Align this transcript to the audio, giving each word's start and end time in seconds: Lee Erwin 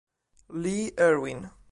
Lee 0.49 0.97
Erwin 0.97 1.45